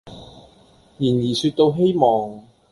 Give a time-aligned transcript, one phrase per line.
[0.97, 2.43] 然而說到希望，